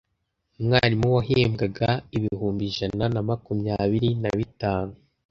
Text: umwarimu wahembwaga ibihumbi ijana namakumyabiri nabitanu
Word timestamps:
umwarimu 0.59 1.07
wahembwaga 1.15 1.89
ibihumbi 2.17 2.63
ijana 2.71 3.03
namakumyabiri 3.13 4.09
nabitanu 4.21 4.93